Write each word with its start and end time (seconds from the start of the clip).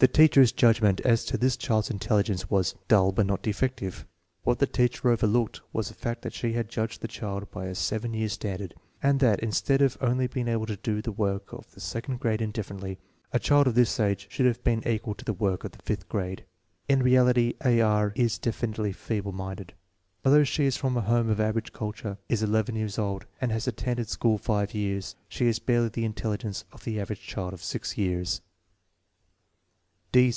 The 0.00 0.08
teacher's 0.08 0.52
judgment 0.52 1.00
as 1.00 1.24
to 1.26 1.38
this 1.38 1.56
child's 1.56 1.88
intelligence 1.88 2.50
was 2.50 2.74
"dull 2.88 3.10
but 3.10 3.24
not 3.24 3.40
defective." 3.40 4.04
What 4.42 4.58
the 4.58 4.66
teacher 4.66 5.08
overlooked 5.08 5.62
was 5.72 5.88
the 5.88 5.94
fact 5.94 6.20
that 6.20 6.34
she 6.34 6.52
had 6.52 6.68
judged 6.68 7.00
the 7.00 7.08
child 7.08 7.50
by 7.50 7.64
a 7.68 7.74
7 7.74 8.12
ycar 8.12 8.30
standard, 8.30 8.74
and 9.02 9.18
that, 9.20 9.40
instead 9.40 9.80
of 9.80 9.96
only 10.02 10.26
being 10.26 10.46
able 10.46 10.66
to 10.66 10.76
do 10.76 11.00
the 11.00 11.10
work 11.10 11.54
of 11.54 11.70
the 11.72 11.80
second 11.80 12.20
grade 12.20 12.42
indifferently, 12.42 12.98
a 13.32 13.38
child 13.38 13.66
of 13.66 13.74
this 13.76 13.98
age 13.98 14.26
should 14.30 14.44
have 14.44 14.62
been 14.62 14.86
equal 14.86 15.14
to 15.14 15.24
the 15.24 15.32
work 15.32 15.64
of 15.64 15.70
the 15.72 15.82
fifth 15.82 16.06
grade. 16.06 16.44
In 16.86 17.02
reality, 17.02 17.54
A. 17.64 17.80
R. 17.80 18.12
is 18.14 18.36
definitely 18.36 18.92
feeble 18.92 19.32
minded. 19.32 19.72
Although 20.22 20.44
she 20.44 20.66
is 20.66 20.76
from 20.76 20.98
a 20.98 21.00
home 21.00 21.30
of 21.30 21.40
average 21.40 21.72
culture, 21.72 22.18
is 22.28 22.42
11 22.42 22.76
years 22.76 22.98
old, 22.98 23.24
and 23.40 23.50
has 23.52 23.66
attended 23.66 24.10
school 24.10 24.36
five 24.36 24.74
years, 24.74 25.16
she 25.30 25.46
has 25.46 25.58
barely 25.58 25.88
the 25.88 26.04
intelligence 26.04 26.66
of 26.74 26.84
the 26.84 27.00
average 27.00 27.26
child 27.26 27.54
of 27.54 27.64
six 27.64 27.96
years. 27.96 28.42